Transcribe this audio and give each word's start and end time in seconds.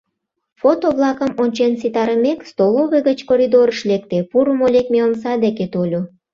Фото-влакым 0.59 1.31
ончен 1.43 1.73
ситарымек, 1.81 2.39
столовый 2.51 3.01
гыч 3.07 3.19
коридорыш 3.29 3.79
лекте, 3.89 4.17
пурымо-лекме 4.29 4.99
омса 5.07 5.33
деке 5.45 5.65
тольо. 5.73 6.01